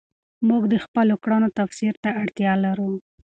[0.47, 2.91] موږ د خپلو کړنو تفسیر ته اړتیا لرو.